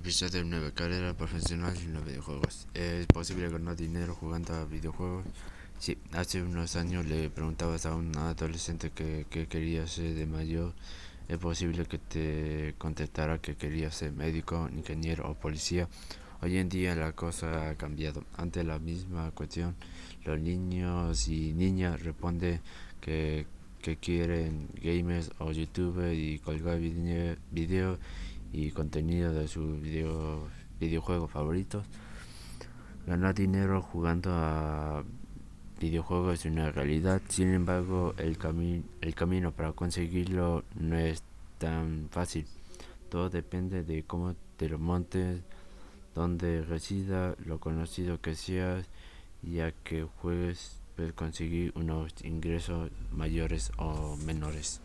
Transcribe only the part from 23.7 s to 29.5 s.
que quieren gamers o youtubers y colgar video y contenido de